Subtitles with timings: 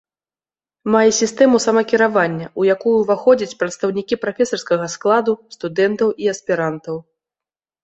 [0.93, 6.95] Мае сістэму самакіравання, у якую ўваходзяць прадстаўнікі прафесарскага складу, студэнтаў і аспірантаў.